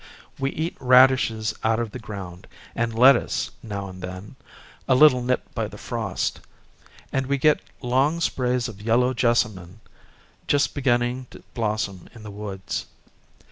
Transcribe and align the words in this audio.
We 0.39 0.49
eat 0.53 0.75
radishes 0.79 1.53
out 1.63 1.79
of 1.79 1.91
the 1.91 1.99
ground, 1.99 2.47
and 2.73 2.91
let 2.91 3.13
tuce, 3.13 3.51
now 3.61 3.87
and 3.87 4.01
then, 4.01 4.35
a 4.87 4.95
little 4.95 5.21
nipped 5.21 5.53
by 5.53 5.67
the 5.67 5.77
frost; 5.77 6.39
and 7.13 7.27
we 7.27 7.37
get 7.37 7.61
long 7.83 8.19
sprays 8.19 8.67
of 8.67 8.81
yellow 8.81 9.13
jessamine, 9.13 9.79
just 10.47 10.73
beginning 10.73 11.27
to 11.29 11.43
blossom 11.53 12.09
in 12.15 12.23
the 12.23 12.31
woods. 12.31 12.87